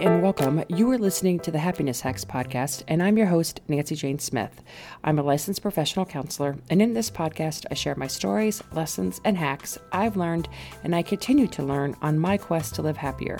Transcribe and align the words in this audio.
and 0.00 0.22
welcome. 0.22 0.64
You 0.68 0.90
are 0.90 0.98
listening 0.98 1.38
to 1.40 1.50
the 1.50 1.58
Happiness 1.58 2.00
Hacks 2.00 2.24
podcast, 2.24 2.82
and 2.88 3.02
I'm 3.02 3.16
your 3.16 3.28
host, 3.28 3.60
Nancy 3.68 3.94
Jane 3.94 4.18
Smith. 4.18 4.62
I'm 5.04 5.18
a 5.18 5.22
licensed 5.22 5.62
professional 5.62 6.04
counselor, 6.04 6.56
and 6.68 6.82
in 6.82 6.94
this 6.94 7.10
podcast, 7.10 7.64
I 7.70 7.74
share 7.74 7.94
my 7.94 8.08
stories, 8.08 8.62
lessons, 8.72 9.20
and 9.24 9.38
hacks 9.38 9.78
I've 9.92 10.16
learned 10.16 10.48
and 10.82 10.96
I 10.96 11.02
continue 11.02 11.46
to 11.48 11.62
learn 11.62 11.94
on 12.02 12.18
my 12.18 12.36
quest 12.36 12.74
to 12.74 12.82
live 12.82 12.96
happier. 12.96 13.38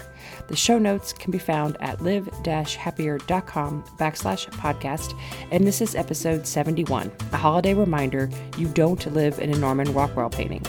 The 0.49 0.55
show 0.55 0.79
notes 0.79 1.13
can 1.13 1.33
be 1.33 1.39
found 1.39 1.77
at 1.81 2.03
live-happier.com 2.03 3.85
backslash 3.99 4.47
podcast, 4.51 5.19
and 5.51 5.67
this 5.67 5.81
is 5.81 5.97
episode 5.97 6.47
71, 6.47 7.11
a 7.33 7.37
holiday 7.37 7.75
reminder 7.75 8.31
you 8.57 8.69
don't 8.69 9.13
live 9.13 9.41
in 9.41 9.53
a 9.53 9.59
Norman 9.59 9.93
Rockwell 9.93 10.31
painting. 10.31 10.65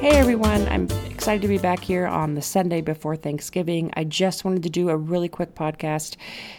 Hey 0.00 0.16
everyone, 0.16 0.66
I'm 0.68 0.88
excited 1.28 1.42
to 1.42 1.48
be 1.48 1.58
back 1.58 1.80
here 1.80 2.06
on 2.06 2.36
the 2.36 2.40
Sunday 2.40 2.80
before 2.80 3.14
Thanksgiving. 3.14 3.90
I 3.92 4.04
just 4.04 4.46
wanted 4.46 4.62
to 4.62 4.70
do 4.70 4.88
a 4.88 4.96
really 4.96 5.28
quick 5.28 5.54
podcast 5.54 6.16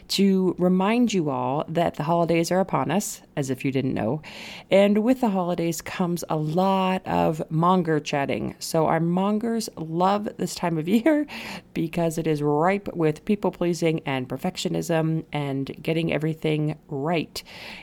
to 0.09 0.55
remind 0.59 1.11
you 1.11 1.31
all 1.31 1.65
that 1.69 1.95
the 1.95 2.03
holidays 2.03 2.51
are 2.51 2.59
upon 2.59 2.91
us, 2.91 3.23
as 3.35 3.49
if 3.49 3.65
you 3.65 3.71
didn't 3.71 3.95
know. 3.95 4.21
And 4.69 5.03
with 5.03 5.21
the 5.21 5.29
holidays 5.29 5.81
comes 5.81 6.23
a 6.29 6.35
lot 6.35 7.01
of 7.07 7.41
monger 7.49 7.99
chatting. 7.99 8.53
So, 8.59 8.85
our 8.85 8.99
mongers 8.99 9.69
love 9.75 10.29
this 10.37 10.53
time 10.53 10.77
of 10.77 10.87
year 10.87 11.25
because 11.73 12.19
it 12.19 12.27
is 12.27 12.43
ripe 12.43 12.89
with 12.93 13.25
people 13.25 13.49
pleasing 13.49 14.01
and 14.05 14.29
perfectionism 14.29 15.25
and 15.33 15.75
getting 15.81 16.13
everything 16.13 16.77
right. 16.89 17.41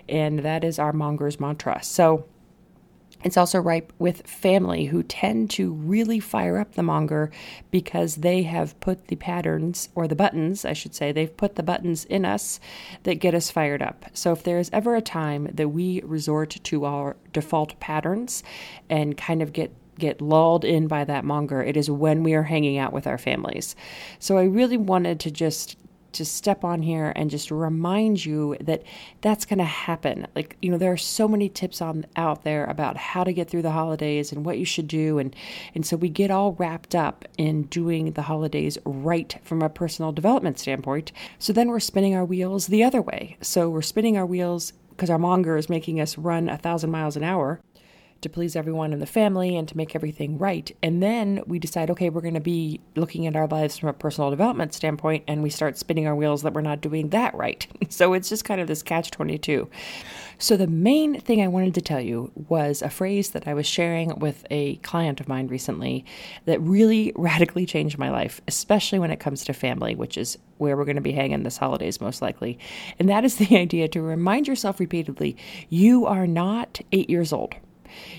And 0.09 0.39
that 0.45 0.63
is 0.63 0.79
our 0.79 0.93
mongers 0.93 1.41
mantra. 1.41 1.83
So, 1.83 2.27
it's 3.25 3.37
also 3.37 3.59
ripe 3.59 3.93
with 3.99 4.27
family 4.27 4.87
who 4.87 5.03
tend 5.03 5.51
to 5.53 5.73
really 5.73 6.21
fire 6.21 6.59
up 6.59 6.75
the 6.75 6.83
monger 6.83 7.31
because 7.71 8.17
they 8.17 8.43
have 8.43 8.79
put 8.81 9.09
the 9.09 9.17
patterns, 9.17 9.89
or 9.95 10.07
the 10.07 10.15
buttons, 10.15 10.65
I 10.65 10.73
should 10.75 10.95
say, 10.95 11.13
they've 11.13 11.37
put 11.37 11.57
the 11.57 11.63
buttons 11.63 12.05
in 12.05 12.25
us 12.25 12.61
that 13.03 13.17
get 13.17 13.35
us 13.35 13.51
fired 13.51 13.83
up. 13.83 14.07
So 14.13 14.33
if 14.33 14.43
there 14.43 14.59
is 14.59 14.71
ever 14.73 14.95
a 14.95 15.03
time 15.03 15.49
that 15.53 15.69
we 15.69 16.03
resort 16.03 16.59
to 16.63 16.85
our 16.85 17.17
default 17.33 17.79
patterns 17.81 18.43
and 18.89 19.17
kind 19.17 19.43
of 19.43 19.53
get 19.53 19.73
get 19.99 20.21
lulled 20.21 20.63
in 20.63 20.87
by 20.87 21.05
that 21.05 21.25
monger, 21.25 21.63
it 21.63 21.75
is 21.75 21.91
when 21.91 22.23
we 22.23 22.35
are 22.35 22.43
hanging 22.43 22.77
out 22.77 22.93
with 22.93 23.07
our 23.07 23.17
families. 23.17 23.75
So 24.19 24.37
I 24.37 24.45
really 24.45 24.77
wanted 24.77 25.21
to 25.21 25.31
just 25.31 25.79
to 26.17 26.25
step 26.25 26.65
on 26.65 26.83
here 26.83 27.13
and 27.17 27.31
just 27.31 27.51
remind 27.51 28.25
you 28.25 28.57
that 28.61 28.83
that's 29.21 29.45
going 29.45 29.59
to 29.59 29.65
happen. 29.65 30.27
Like, 30.35 30.57
you 30.61 30.71
know, 30.71 30.79
there 30.79 30.93
are 30.93 30.97
so 30.97 31.29
many 31.29 31.49
tips 31.49 31.81
on 31.81 32.07
out 32.17 32.45
there 32.45 32.65
about 32.67 32.97
how 32.97 33.25
to 33.25 33.33
get 33.33 33.49
through 33.49 33.63
the 33.63 33.71
holidays 33.71 34.33
and 34.33 34.45
what 34.45 34.59
you 34.59 34.65
should 34.65 34.89
do 34.89 35.19
and 35.19 35.35
and 35.75 35.85
so 35.85 35.97
we 35.97 36.09
get 36.09 36.31
all 36.31 36.53
wrapped 36.53 36.95
up 36.95 37.25
in 37.37 37.65
doing 37.65 38.13
the 38.13 38.23
holidays 38.23 38.79
right 38.85 39.39
from 39.43 39.63
a 39.63 39.69
personal 39.69 40.13
development 40.13 40.59
standpoint. 40.59 41.13
So 41.39 41.53
then 41.53 41.69
we're 41.69 41.81
spinning 41.81 42.15
our 42.15 42.25
wheels 42.25 42.67
the 42.67 42.85
other 42.85 43.03
way. 43.03 43.37
So 43.41 43.69
we're 43.69 43.83
spinning 43.83 44.17
our 44.17 44.27
wheels 44.27 44.73
because 44.91 45.11
our 45.11 45.19
monger 45.19 45.57
is 45.57 45.69
making 45.69 46.01
us 46.01 46.17
run 46.17 46.49
a 46.49 46.57
thousand 46.57 46.91
miles 46.91 47.17
an 47.17 47.25
hour 47.25 47.61
to 48.21 48.29
please 48.29 48.57
everyone 48.57 48.93
in 48.93 48.99
the 48.99 49.07
family 49.07 49.57
and 49.57 49.69
to 49.69 49.77
make 49.77 49.95
everything 49.95 50.39
right. 50.39 50.75
And 50.83 51.03
then 51.03 51.43
we 51.47 51.59
decide, 51.59 51.91
okay, 51.91 52.11
we're 52.11 52.21
going 52.21 52.35
to 52.35 52.41
be 52.41 52.81
looking 52.95 53.27
at 53.27 53.37
our 53.37 53.47
lives 53.47 53.79
from 53.79 53.89
a 53.89 53.93
personal 53.93 54.31
development 54.31 54.75
standpoint, 54.75 55.25
and 55.29 55.43
we 55.43 55.51
start 55.51 55.77
spinning 55.77 56.07
our 56.07 56.15
wheels 56.15 56.43
that 56.43 56.53
we're 56.53 56.61
not 56.61 56.81
doing 56.81 57.11
that 57.11 57.35
right. 57.35 57.67
so 57.89 58.15
it's 58.15 58.29
just 58.29 58.45
kind 58.45 58.61
of 58.61 58.69
this 58.69 58.83
catch 58.83 59.11
22. 59.11 59.69
So 60.39 60.57
the 60.57 60.67
main 60.67 61.19
thing 61.21 61.41
I 61.41 61.49
wanted 61.49 61.75
to 61.75 61.81
tell 61.81 62.01
you 62.01 62.31
was 62.49 62.83
a 62.83 62.91
phrase 62.91 63.31
that 63.31 63.49
I 63.49 63.55
was 63.55 63.67
sharing 63.67 64.19
with 64.19 64.45
a 64.51 64.77
client 64.77 65.19
of 65.21 65.29
mine 65.29 65.47
recently 65.47 66.05
that 66.45 66.61
really 66.61 67.13
radically 67.17 67.65
changed 67.65 67.97
my 67.99 68.11
life, 68.11 68.41
especially 68.47 68.99
when 68.99 69.11
it 69.11 69.21
comes 69.21 69.45
to 69.45 69.55
family, 69.55 69.95
which 69.95 70.19
is 70.19 70.37
where 70.59 70.77
we're 70.77 70.85
going 70.85 70.97
to 70.97 71.03
be 71.03 71.13
hanging 71.13 71.43
this 71.43 71.57
holidays 71.57 72.01
most 72.01 72.21
likely. 72.21 72.59
And 72.99 73.09
that 73.09 73.25
is 73.25 73.37
the 73.37 73.57
idea 73.59 73.89
to 73.89 74.03
remind 74.03 74.47
yourself 74.47 74.79
repeatedly 74.79 75.37
you 75.69 76.07
are 76.07 76.27
not 76.27 76.81
eight 76.93 77.09
years 77.09 77.33
old. 77.33 77.55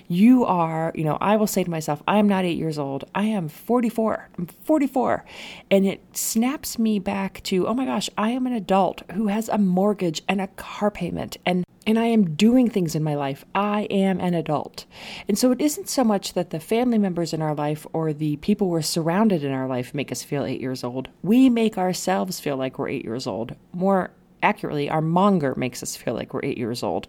You 0.07 0.45
are, 0.45 0.91
you 0.95 1.03
know, 1.03 1.17
I 1.21 1.35
will 1.35 1.47
say 1.47 1.63
to 1.63 1.69
myself, 1.69 2.01
I 2.07 2.17
am 2.17 2.27
not 2.27 2.45
eight 2.45 2.57
years 2.57 2.77
old. 2.77 3.05
I 3.13 3.23
am 3.23 3.47
44. 3.47 4.29
I'm 4.37 4.47
44. 4.47 5.25
And 5.71 5.85
it 5.85 6.01
snaps 6.15 6.79
me 6.79 6.99
back 6.99 7.41
to, 7.43 7.67
oh 7.67 7.73
my 7.73 7.85
gosh, 7.85 8.09
I 8.17 8.31
am 8.31 8.45
an 8.47 8.53
adult 8.53 9.03
who 9.13 9.27
has 9.27 9.49
a 9.49 9.57
mortgage 9.57 10.21
and 10.27 10.41
a 10.41 10.47
car 10.47 10.91
payment 10.91 11.37
and 11.45 11.63
and 11.87 11.97
I 11.97 12.07
am 12.07 12.35
doing 12.35 12.69
things 12.69 12.95
in 12.95 13.03
my 13.03 13.15
life. 13.15 13.45
I 13.55 13.83
am 13.83 14.19
an 14.19 14.33
adult. 14.33 14.85
And 15.29 15.39
so 15.39 15.51
it 15.51 15.61
isn't 15.61 15.87
so 15.87 16.03
much 16.03 16.33
that 16.33 16.49
the 16.49 16.59
family 16.59 16.97
members 16.97 17.31
in 17.31 17.41
our 17.41 17.55
life 17.55 17.87
or 17.93 18.11
the 18.11 18.35
people 18.35 18.67
we're 18.67 18.81
surrounded 18.81 19.41
in 19.41 19.53
our 19.53 19.69
life 19.69 19.93
make 19.93 20.11
us 20.11 20.21
feel 20.21 20.43
eight 20.43 20.59
years 20.59 20.83
old. 20.83 21.07
We 21.23 21.49
make 21.49 21.77
ourselves 21.77 22.41
feel 22.41 22.57
like 22.57 22.77
we're 22.77 22.89
eight 22.89 23.05
years 23.05 23.25
old. 23.25 23.55
More 23.71 24.11
accurately, 24.43 24.89
our 24.89 25.01
monger 25.01 25.55
makes 25.55 25.81
us 25.83 25.95
feel 25.95 26.13
like 26.13 26.33
we're 26.33 26.43
eight 26.43 26.57
years 26.57 26.83
old. 26.83 27.07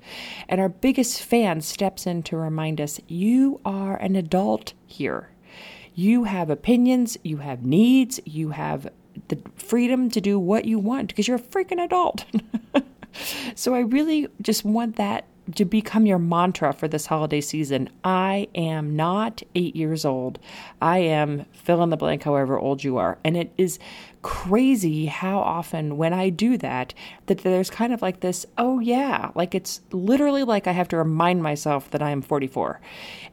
And 0.49 0.61
our 0.61 0.69
biggest 0.69 1.23
fan 1.23 1.61
steps 1.61 2.07
in 2.07 2.23
to 2.25 2.37
remind 2.37 2.81
us 2.81 3.01
you 3.07 3.61
are 3.65 3.97
an 3.97 4.17
adult 4.17 4.73
here. 4.87 5.31
You 5.95 6.25
have 6.25 6.51
opinions, 6.51 7.19
you 7.25 7.39
have 7.39 7.65
needs, 7.65 8.21
you 8.25 8.51
have 8.51 8.89
the 9.29 9.39
freedom 9.57 10.11
to 10.11 10.21
do 10.21 10.39
what 10.39 10.65
you 10.65 10.79
want 10.79 11.09
because 11.09 11.27
you're 11.27 11.39
a 11.39 11.41
freaking 11.41 11.83
adult. 11.83 12.25
so 13.55 13.75
I 13.75 13.81
really 13.81 14.29
just 14.41 14.65
want 14.65 14.97
that 14.97 15.25
to 15.55 15.65
become 15.65 16.07
your 16.07 16.19
mantra 16.19 16.73
for 16.73 16.89
this 16.89 17.07
holiday 17.07 17.41
season. 17.41 17.89
I 18.05 18.49
am 18.55 18.97
not 18.97 19.43
eight 19.55 19.75
years 19.75 20.05
old. 20.05 20.39
I 20.81 20.99
am 20.99 21.47
fill 21.53 21.83
in 21.83 21.91
the 21.91 21.97
blank, 21.97 22.23
however 22.23 22.59
old 22.59 22.85
you 22.85 22.97
are. 22.99 23.19
And 23.25 23.37
it 23.37 23.53
is 23.57 23.79
crazy 24.23 25.07
how 25.07 25.39
often 25.39 25.97
when 25.97 26.13
I 26.13 26.29
do 26.29 26.57
that, 26.59 26.93
that 27.27 27.39
there's 27.39 27.71
kind 27.71 27.93
of 27.93 28.03
like 28.03 28.21
this, 28.21 28.45
oh 28.57 28.81
yeah, 28.81 29.31
like 29.35 29.55
it's 29.55 29.81
literally 29.93 30.45
like 30.45 30.67
I 30.67 30.73
have 30.73 30.89
to 30.89 30.97
remind 30.97 31.43
myself 31.43 31.91
that 31.91 32.03
I 32.03 32.11
am 32.11 32.23
44. 32.23 32.81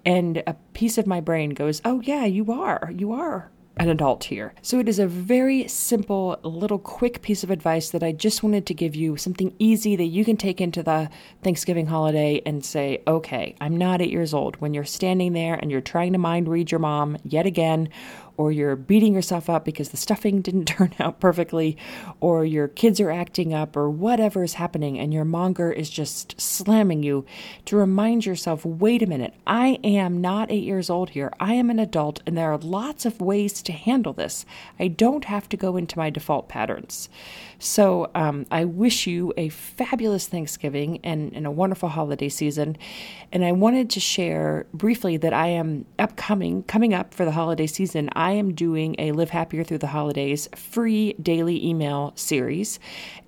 And 0.05 0.43
a 0.45 0.55
piece 0.73 0.97
of 0.97 1.07
my 1.07 1.19
brain 1.21 1.51
goes, 1.51 1.81
oh 1.83 2.01
yeah, 2.01 2.25
you 2.25 2.51
are. 2.51 2.91
You 2.95 3.11
are 3.13 3.49
an 3.77 3.89
adult 3.89 4.25
here. 4.25 4.53
So 4.61 4.79
it 4.79 4.87
is 4.87 4.99
a 4.99 5.07
very 5.07 5.67
simple, 5.67 6.39
little 6.43 6.79
quick 6.79 7.21
piece 7.21 7.43
of 7.43 7.51
advice 7.51 7.89
that 7.89 8.03
I 8.03 8.11
just 8.11 8.43
wanted 8.43 8.65
to 8.67 8.73
give 8.73 8.95
you 8.95 9.17
something 9.17 9.53
easy 9.59 9.95
that 9.95 10.05
you 10.05 10.23
can 10.23 10.37
take 10.37 10.61
into 10.61 10.81
the 10.81 11.09
Thanksgiving 11.43 11.87
holiday 11.87 12.41
and 12.45 12.63
say, 12.63 13.01
okay, 13.07 13.55
I'm 13.59 13.77
not 13.77 14.01
eight 14.01 14.11
years 14.11 14.33
old. 14.33 14.55
When 14.57 14.73
you're 14.73 14.85
standing 14.85 15.33
there 15.33 15.55
and 15.55 15.69
you're 15.69 15.81
trying 15.81 16.13
to 16.13 16.19
mind 16.19 16.47
read 16.47 16.71
your 16.71 16.79
mom 16.79 17.17
yet 17.23 17.45
again, 17.45 17.89
or 18.37 18.51
you're 18.51 18.75
beating 18.75 19.13
yourself 19.13 19.49
up 19.49 19.65
because 19.65 19.89
the 19.89 19.97
stuffing 19.97 20.41
didn't 20.41 20.65
turn 20.75 20.93
out 20.99 21.19
perfectly, 21.19 21.77
or 22.19 22.45
your 22.45 22.67
kids 22.67 22.99
are 22.99 23.11
acting 23.11 23.53
up, 23.53 23.75
or 23.75 23.89
whatever 23.89 24.43
is 24.43 24.55
happening, 24.55 24.99
and 24.99 25.13
your 25.13 25.25
monger 25.25 25.71
is 25.71 25.89
just 25.89 26.39
slamming 26.39 27.03
you, 27.03 27.25
to 27.65 27.75
remind 27.75 28.25
yourself 28.25 28.65
wait 28.65 29.01
a 29.01 29.07
minute, 29.07 29.33
I 29.45 29.79
am 29.83 30.21
not 30.21 30.51
eight 30.51 30.63
years 30.63 30.89
old 30.89 31.11
here. 31.11 31.31
I 31.39 31.53
am 31.53 31.69
an 31.69 31.79
adult, 31.79 32.21
and 32.25 32.37
there 32.37 32.51
are 32.51 32.57
lots 32.57 33.05
of 33.05 33.21
ways 33.21 33.61
to 33.63 33.71
handle 33.71 34.13
this. 34.13 34.45
I 34.79 34.87
don't 34.87 35.25
have 35.25 35.49
to 35.49 35.57
go 35.57 35.77
into 35.77 35.97
my 35.97 36.09
default 36.09 36.47
patterns. 36.49 37.09
So 37.59 38.11
um, 38.15 38.45
I 38.51 38.65
wish 38.65 39.07
you 39.07 39.33
a 39.37 39.49
fabulous 39.49 40.27
Thanksgiving 40.27 40.99
and, 41.03 41.31
and 41.33 41.47
a 41.47 41.51
wonderful 41.51 41.89
holiday 41.89 42.29
season. 42.29 42.77
And 43.31 43.43
I 43.45 43.51
wanted 43.51 43.89
to 43.91 43.99
share 43.99 44.65
briefly 44.73 45.17
that 45.17 45.33
I 45.33 45.47
am 45.47 45.85
upcoming, 45.97 46.63
coming 46.63 46.93
up 46.93 47.13
for 47.13 47.25
the 47.25 47.31
holiday 47.31 47.67
season. 47.67 48.09
I 48.13 48.24
am 48.33 48.53
doing 48.53 48.95
a 48.99 49.11
Live 49.11 49.29
Happier 49.29 49.63
Through 49.63 49.79
the 49.79 49.87
Holidays 49.87 50.47
free 50.55 51.13
daily 51.13 51.65
email 51.65 52.13
series. 52.15 52.79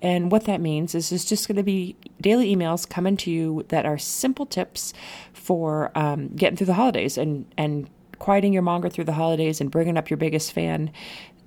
And 0.02 0.30
what 0.30 0.44
that 0.44 0.60
means 0.60 0.94
is 0.94 1.12
it's 1.12 1.24
just 1.24 1.48
going 1.48 1.56
to 1.56 1.62
be 1.62 1.96
daily 2.20 2.54
emails 2.54 2.88
coming 2.88 3.16
to 3.18 3.30
you 3.30 3.64
that 3.68 3.86
are 3.86 3.98
simple 3.98 4.46
tips 4.46 4.92
for 5.32 5.90
um, 5.96 6.28
getting 6.28 6.56
through 6.56 6.66
the 6.66 6.74
holidays 6.74 7.18
and, 7.18 7.46
and 7.56 7.88
quieting 8.18 8.52
your 8.52 8.62
monger 8.62 8.88
through 8.88 9.04
the 9.04 9.12
holidays 9.12 9.60
and 9.60 9.70
bringing 9.70 9.96
up 9.96 10.10
your 10.10 10.16
biggest 10.16 10.52
fan 10.52 10.90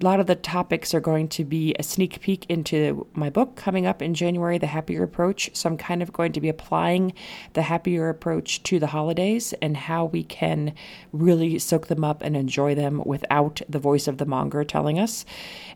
lot 0.03 0.19
of 0.19 0.27
the 0.27 0.35
topics 0.35 0.93
are 0.93 0.99
going 0.99 1.27
to 1.29 1.45
be 1.45 1.73
a 1.77 1.83
sneak 1.83 2.21
peek 2.21 2.45
into 2.49 3.07
my 3.13 3.29
book 3.29 3.55
coming 3.55 3.85
up 3.85 4.01
in 4.01 4.13
January, 4.13 4.57
The 4.57 4.67
Happier 4.67 5.03
Approach. 5.03 5.49
So 5.53 5.69
I'm 5.69 5.77
kind 5.77 6.01
of 6.01 6.11
going 6.13 6.31
to 6.33 6.41
be 6.41 6.49
applying 6.49 7.13
the 7.53 7.61
happier 7.61 8.09
approach 8.09 8.63
to 8.63 8.79
the 8.79 8.87
holidays 8.87 9.53
and 9.61 9.77
how 9.77 10.05
we 10.05 10.23
can 10.23 10.73
really 11.11 11.59
soak 11.59 11.87
them 11.87 12.03
up 12.03 12.21
and 12.21 12.35
enjoy 12.35 12.75
them 12.75 13.01
without 13.05 13.61
the 13.69 13.79
voice 13.79 14.07
of 14.07 14.17
the 14.17 14.25
monger 14.25 14.63
telling 14.63 14.99
us. 14.99 15.25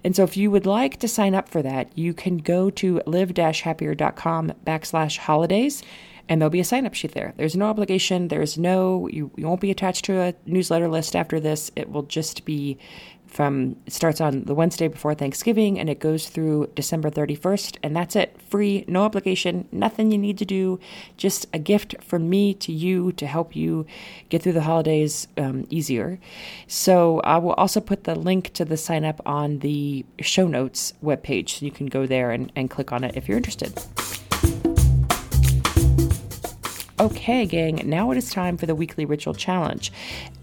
And 0.03 0.15
so 0.15 0.23
if 0.23 0.37
you 0.37 0.51
would 0.51 0.65
like 0.65 0.99
to 0.99 1.07
sign 1.07 1.35
up 1.35 1.49
for 1.49 1.61
that, 1.61 1.97
you 1.97 2.13
can 2.13 2.37
go 2.37 2.69
to 2.71 3.01
live-happier.com 3.05 4.53
backslash 4.65 5.17
holidays 5.17 5.83
and 6.27 6.41
there'll 6.41 6.49
be 6.49 6.59
a 6.59 6.65
sign 6.65 6.85
up 6.85 6.93
sheet 6.93 7.13
there. 7.13 7.33
There's 7.37 7.55
no 7.55 7.67
obligation. 7.67 8.27
There's 8.29 8.57
no, 8.57 9.07
you, 9.07 9.31
you 9.35 9.47
won't 9.47 9.61
be 9.61 9.71
attached 9.71 10.05
to 10.05 10.19
a 10.19 10.33
newsletter 10.45 10.87
list 10.87 11.15
after 11.15 11.39
this. 11.39 11.71
It 11.75 11.91
will 11.91 12.03
just 12.03 12.45
be 12.45 12.77
from 13.27 13.75
starts 13.87 14.21
on 14.21 14.43
the 14.45 14.55
Wednesday 14.55 14.87
before 14.87 15.13
Thanksgiving 15.13 15.77
and 15.77 15.89
it 15.89 15.99
goes 15.99 16.29
through 16.29 16.67
December 16.73 17.09
31st 17.09 17.77
and 17.83 17.93
that's 17.93 18.15
it 18.15 18.39
free 18.49 18.85
no 18.87 19.03
obligation 19.03 19.67
nothing 19.73 20.11
you 20.11 20.17
need 20.17 20.37
to 20.37 20.45
do 20.45 20.79
just 21.17 21.45
a 21.51 21.59
gift 21.59 21.95
from 22.01 22.29
me 22.29 22.53
to 22.53 22.71
you 22.71 23.11
to 23.13 23.27
help 23.27 23.53
you 23.53 23.85
get 24.29 24.41
through 24.41 24.53
the 24.53 24.61
holidays 24.61 25.27
um, 25.37 25.67
easier 25.69 26.17
so 26.67 27.19
I 27.21 27.37
will 27.37 27.53
also 27.53 27.81
put 27.81 28.05
the 28.05 28.15
link 28.15 28.53
to 28.53 28.63
the 28.63 28.77
sign 28.77 29.03
up 29.03 29.21
on 29.25 29.59
the 29.59 30.05
show 30.21 30.47
notes 30.47 30.93
webpage 31.03 31.59
so 31.59 31.65
you 31.65 31.71
can 31.71 31.87
go 31.87 32.05
there 32.05 32.31
and, 32.31 32.51
and 32.55 32.69
click 32.69 32.91
on 32.91 33.03
it 33.03 33.17
if 33.17 33.27
you're 33.27 33.37
interested. 33.37 33.73
Okay, 36.97 37.45
gang, 37.45 37.81
now 37.83 38.11
it 38.11 38.17
is 38.17 38.29
time 38.29 38.55
for 38.55 38.67
the 38.67 38.73
weekly 38.73 39.03
ritual 39.03 39.33
challenge. 39.33 39.91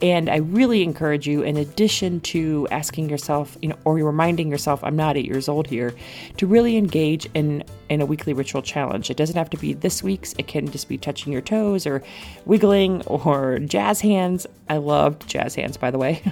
And 0.03 0.29
I 0.29 0.37
really 0.37 0.83
encourage 0.83 1.27
you, 1.27 1.41
in 1.41 1.57
addition 1.57 2.21
to 2.21 2.69
asking 2.71 3.09
yourself, 3.09 3.57
you 3.63 3.71
know, 3.71 3.79
or 3.87 3.95
reminding 3.95 4.51
yourself, 4.51 4.85
I'm 4.85 4.95
not 4.95 5.17
eight 5.17 5.25
years 5.25 5.49
old 5.49 5.67
here, 5.67 5.95
to 6.37 6.47
really 6.47 6.77
engage 6.77 7.27
in, 7.33 7.65
in 7.93 8.01
a 8.01 8.07
weekly 8.07 8.33
ritual 8.33 8.63
challenge. 8.63 9.11
It 9.11 9.19
doesn't 9.19 9.37
have 9.37 9.51
to 9.51 9.59
be 9.59 9.75
this 9.75 10.03
week's, 10.03 10.33
it 10.39 10.47
can 10.47 10.71
just 10.71 10.89
be 10.89 10.97
touching 10.97 11.31
your 11.31 11.43
toes 11.43 11.87
or 11.87 12.03
wiggling 12.47 13.03
or 13.03 13.59
jazz 13.59 14.01
hands. 14.01 14.47
I 14.71 14.79
loved 14.79 15.29
jazz 15.29 15.55
hands, 15.55 15.77
by 15.77 15.91
the 15.91 15.99
way. 15.99 16.23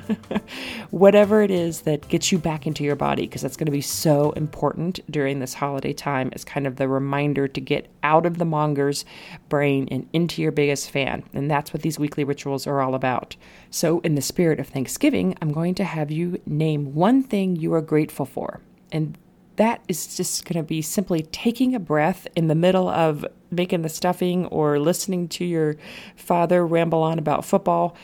Whatever 0.91 1.43
it 1.43 1.51
is 1.51 1.83
that 1.83 2.09
gets 2.09 2.33
you 2.33 2.39
back 2.39 2.67
into 2.67 2.83
your 2.83 2.97
body, 2.97 3.23
because 3.23 3.43
that's 3.43 3.59
going 3.59 3.67
to 3.67 3.73
be 3.73 3.83
so 3.83 4.31
important 4.33 5.01
during 5.11 5.41
this 5.41 5.53
holiday 5.53 5.93
time, 5.93 6.31
is 6.35 6.45
kind 6.45 6.67
of 6.67 6.77
the 6.77 6.89
reminder 6.89 7.47
to 7.47 7.61
get 7.61 7.89
out 8.03 8.25
of 8.25 8.39
the 8.39 8.47
monger's 8.47 9.05
brain 9.51 9.87
and 9.91 10.09
into 10.15 10.41
your 10.41 10.53
biggest 10.53 10.91
fan. 10.91 11.23
And 11.35 11.51
that's 11.51 11.75
what 11.75 11.83
these 11.83 11.99
weekly 11.99 12.25
rituals 12.25 12.67
are 12.67 12.81
all 12.81 12.95
about. 12.95 13.37
So, 13.69 14.01
in 14.01 14.15
the 14.15 14.23
spirit 14.23 14.59
of 14.59 14.69
Thanksgiving, 14.69 15.37
I'm 15.43 15.53
going 15.53 15.75
to 15.75 15.85
have 15.85 16.11
you 16.11 16.41
name 16.47 16.95
one 16.95 17.23
thing 17.23 17.57
you 17.57 17.75
are 17.75 17.83
grateful 17.83 18.25
for. 18.25 18.61
And 18.93 19.19
that 19.61 19.83
is 19.89 20.17
just 20.17 20.47
going 20.47 20.57
to 20.57 20.67
be 20.67 20.81
simply 20.81 21.21
taking 21.33 21.75
a 21.75 21.79
breath 21.79 22.27
in 22.35 22.47
the 22.47 22.55
middle 22.55 22.89
of 22.89 23.27
making 23.51 23.83
the 23.83 23.91
stuffing 23.91 24.47
or 24.47 24.79
listening 24.79 25.29
to 25.29 25.45
your 25.45 25.77
father 26.17 26.67
ramble 26.67 27.03
on 27.03 27.19
about 27.19 27.45
football, 27.45 27.95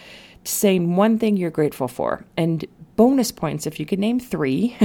saying 0.44 0.96
one 0.96 1.18
thing 1.18 1.38
you're 1.38 1.50
grateful 1.50 1.88
for. 1.88 2.26
And 2.36 2.66
bonus 2.96 3.32
points 3.32 3.66
if 3.66 3.80
you 3.80 3.86
can 3.86 4.00
name 4.00 4.20
three, 4.20 4.76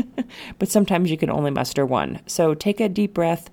but 0.58 0.68
sometimes 0.68 1.10
you 1.10 1.16
can 1.16 1.30
only 1.30 1.50
muster 1.50 1.86
one. 1.86 2.20
So 2.26 2.52
take 2.52 2.78
a 2.78 2.90
deep 2.90 3.14
breath 3.14 3.48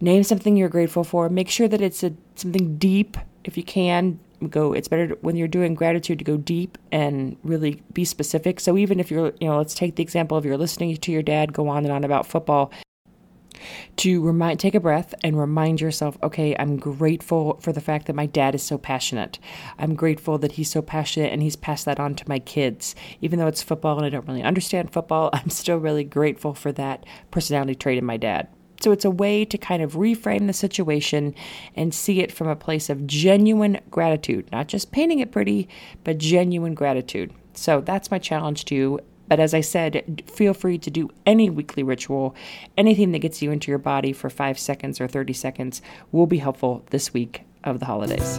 name 0.00 0.22
something 0.22 0.56
you're 0.56 0.70
grateful 0.70 1.04
for. 1.04 1.28
Make 1.28 1.50
sure 1.50 1.68
that 1.68 1.82
it's 1.82 2.02
a, 2.02 2.14
something 2.36 2.78
deep 2.78 3.18
if 3.44 3.58
you 3.58 3.62
can. 3.62 4.18
Go. 4.50 4.72
It's 4.74 4.88
better 4.88 5.16
when 5.22 5.36
you're 5.36 5.48
doing 5.48 5.74
gratitude 5.74 6.18
to 6.18 6.24
go 6.24 6.36
deep 6.36 6.76
and 6.92 7.36
really 7.42 7.82
be 7.92 8.04
specific. 8.04 8.60
So 8.60 8.76
even 8.76 9.00
if 9.00 9.10
you're, 9.10 9.32
you 9.40 9.48
know, 9.48 9.56
let's 9.56 9.74
take 9.74 9.96
the 9.96 10.02
example 10.02 10.36
of 10.36 10.44
you're 10.44 10.58
listening 10.58 10.94
to 10.96 11.12
your 11.12 11.22
dad 11.22 11.52
go 11.52 11.68
on 11.68 11.84
and 11.84 11.92
on 11.92 12.04
about 12.04 12.26
football. 12.26 12.70
To 13.96 14.22
remind, 14.22 14.60
take 14.60 14.74
a 14.74 14.80
breath 14.80 15.14
and 15.24 15.38
remind 15.38 15.80
yourself, 15.80 16.18
okay, 16.22 16.54
I'm 16.58 16.76
grateful 16.76 17.58
for 17.62 17.72
the 17.72 17.80
fact 17.80 18.06
that 18.06 18.14
my 18.14 18.26
dad 18.26 18.54
is 18.54 18.62
so 18.62 18.76
passionate. 18.76 19.38
I'm 19.78 19.94
grateful 19.94 20.36
that 20.38 20.52
he's 20.52 20.70
so 20.70 20.82
passionate 20.82 21.32
and 21.32 21.42
he's 21.42 21.56
passed 21.56 21.86
that 21.86 21.98
on 21.98 22.14
to 22.16 22.28
my 22.28 22.38
kids. 22.38 22.94
Even 23.22 23.38
though 23.38 23.46
it's 23.46 23.62
football 23.62 23.96
and 23.96 24.04
I 24.04 24.10
don't 24.10 24.28
really 24.28 24.42
understand 24.42 24.92
football, 24.92 25.30
I'm 25.32 25.48
still 25.48 25.78
really 25.78 26.04
grateful 26.04 26.52
for 26.52 26.72
that 26.72 27.06
personality 27.30 27.74
trait 27.74 27.96
in 27.96 28.04
my 28.04 28.18
dad. 28.18 28.48
So 28.80 28.92
it's 28.92 29.04
a 29.04 29.10
way 29.10 29.44
to 29.44 29.58
kind 29.58 29.82
of 29.82 29.94
reframe 29.94 30.46
the 30.46 30.52
situation 30.52 31.34
and 31.74 31.94
see 31.94 32.20
it 32.20 32.32
from 32.32 32.48
a 32.48 32.56
place 32.56 32.90
of 32.90 33.06
genuine 33.06 33.80
gratitude, 33.90 34.50
not 34.52 34.68
just 34.68 34.92
painting 34.92 35.20
it 35.20 35.32
pretty, 35.32 35.68
but 36.04 36.18
genuine 36.18 36.74
gratitude. 36.74 37.32
So 37.54 37.80
that's 37.80 38.10
my 38.10 38.18
challenge 38.18 38.64
to 38.66 38.74
you. 38.74 39.00
But 39.28 39.40
as 39.40 39.54
I 39.54 39.60
said, 39.60 40.22
feel 40.26 40.54
free 40.54 40.78
to 40.78 40.90
do 40.90 41.10
any 41.24 41.50
weekly 41.50 41.82
ritual. 41.82 42.36
Anything 42.76 43.12
that 43.12 43.18
gets 43.20 43.42
you 43.42 43.50
into 43.50 43.72
your 43.72 43.78
body 43.78 44.12
for 44.12 44.30
five 44.30 44.58
seconds 44.58 45.00
or 45.00 45.08
30 45.08 45.32
seconds 45.32 45.82
will 46.12 46.26
be 46.26 46.38
helpful 46.38 46.84
this 46.90 47.12
week 47.12 47.42
of 47.64 47.80
the 47.80 47.86
holidays. 47.86 48.38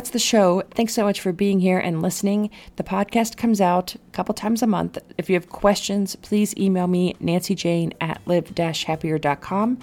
That's 0.00 0.08
the 0.08 0.18
show. 0.18 0.62
Thanks 0.70 0.94
so 0.94 1.04
much 1.04 1.20
for 1.20 1.30
being 1.30 1.60
here 1.60 1.78
and 1.78 2.00
listening. 2.00 2.48
The 2.76 2.82
podcast 2.82 3.36
comes 3.36 3.60
out 3.60 3.94
a 3.94 3.98
couple 4.12 4.34
times 4.34 4.62
a 4.62 4.66
month. 4.66 4.96
If 5.18 5.28
you 5.28 5.34
have 5.34 5.50
questions, 5.50 6.16
please 6.16 6.56
email 6.56 6.86
me, 6.86 7.12
nancyjane 7.22 7.92
at 8.00 8.22
live-happier.com, 8.24 9.78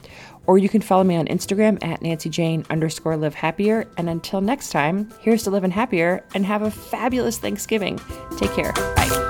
or 0.47 0.57
you 0.57 0.69
can 0.69 0.81
follow 0.81 1.03
me 1.03 1.17
on 1.17 1.27
Instagram 1.27 1.77
at 1.85 1.99
nancyjane 1.99 2.67
underscore 2.71 3.15
live 3.15 3.35
happier. 3.35 3.87
And 3.97 4.09
until 4.09 4.41
next 4.41 4.71
time, 4.71 5.13
here's 5.21 5.43
to 5.43 5.51
living 5.51 5.69
happier 5.69 6.25
and 6.33 6.43
have 6.47 6.63
a 6.63 6.71
fabulous 6.71 7.37
Thanksgiving. 7.37 7.99
Take 8.39 8.53
care. 8.53 8.73
Bye. 8.73 9.26